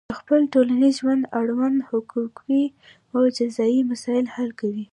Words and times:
د 0.09 0.11
خپل 0.19 0.41
ټولنیز 0.53 0.93
ژوند 1.01 1.23
اړوند 1.39 1.79
حقوقي 1.89 2.63
او 3.13 3.21
جزایي 3.37 3.81
مسایل 3.91 4.25
حل 4.35 4.49
کوي. 4.59 4.85